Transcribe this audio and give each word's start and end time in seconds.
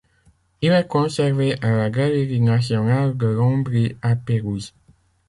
Il 0.63 0.71
est 0.71 0.87
conservé 0.87 1.55
à 1.63 1.69
la 1.69 1.91
Galerie 1.91 2.41
nationale 2.41 3.15
de 3.15 3.27
l'Ombrie 3.27 3.95
à 4.01 4.15
Pérouse. 4.15 4.73